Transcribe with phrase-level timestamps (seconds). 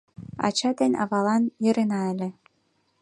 [0.47, 2.29] Ача ден авалан йӧрена ыле.